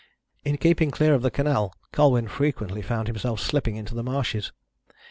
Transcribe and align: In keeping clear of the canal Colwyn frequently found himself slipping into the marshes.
In 0.43 0.57
keeping 0.57 0.89
clear 0.89 1.13
of 1.13 1.21
the 1.21 1.29
canal 1.29 1.75
Colwyn 1.91 2.27
frequently 2.27 2.81
found 2.81 3.07
himself 3.07 3.39
slipping 3.39 3.75
into 3.75 3.93
the 3.93 4.01
marshes. 4.01 4.51